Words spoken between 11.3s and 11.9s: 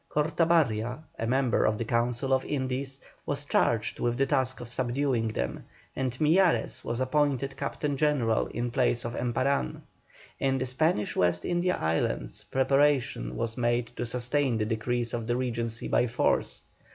India